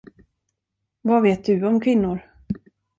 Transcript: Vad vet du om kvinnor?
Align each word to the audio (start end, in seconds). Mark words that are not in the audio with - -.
Vad 1.01 1.23
vet 1.23 1.45
du 1.45 1.65
om 1.65 1.81
kvinnor? 1.81 2.19